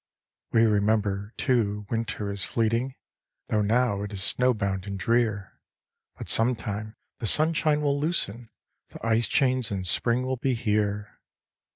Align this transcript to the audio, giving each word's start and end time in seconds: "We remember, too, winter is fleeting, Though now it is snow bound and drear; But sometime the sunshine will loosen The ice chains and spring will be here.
"We 0.51 0.65
remember, 0.65 1.31
too, 1.37 1.85
winter 1.91 2.31
is 2.31 2.43
fleeting, 2.43 2.95
Though 3.49 3.61
now 3.61 4.01
it 4.01 4.11
is 4.11 4.23
snow 4.23 4.51
bound 4.51 4.87
and 4.87 4.97
drear; 4.97 5.61
But 6.17 6.27
sometime 6.27 6.95
the 7.19 7.27
sunshine 7.27 7.81
will 7.81 7.99
loosen 7.99 8.49
The 8.89 9.05
ice 9.05 9.27
chains 9.27 9.69
and 9.69 9.85
spring 9.85 10.25
will 10.25 10.37
be 10.37 10.55
here. 10.55 11.19